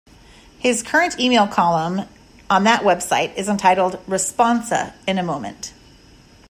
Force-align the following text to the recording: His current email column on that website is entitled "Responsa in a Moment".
His 0.57 0.81
current 0.81 1.19
email 1.19 1.47
column 1.47 2.07
on 2.49 2.63
that 2.63 2.81
website 2.81 3.35
is 3.35 3.47
entitled 3.47 4.03
"Responsa 4.07 4.95
in 5.07 5.19
a 5.19 5.23
Moment". 5.23 5.73